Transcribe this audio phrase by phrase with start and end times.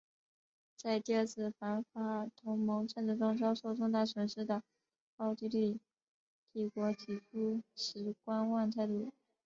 [0.77, 4.63] 在第二次反法同盟战争中遭受重大损失的
[5.17, 5.79] 奥地利
[6.51, 9.13] 帝国起初持观望态度。